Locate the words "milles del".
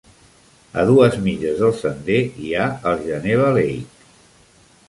1.25-1.75